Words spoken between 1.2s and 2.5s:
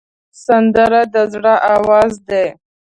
زړه آواز دی